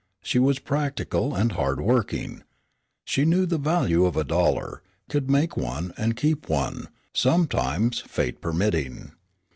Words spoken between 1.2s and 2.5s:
and hard working.